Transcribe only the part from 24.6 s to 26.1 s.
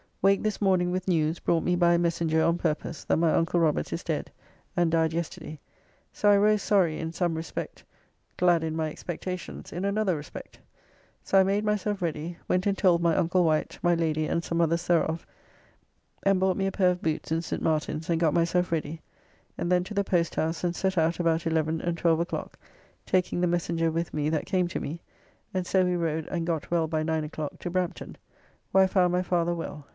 to me, and so we